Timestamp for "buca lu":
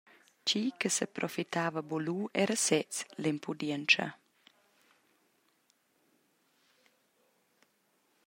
1.89-2.19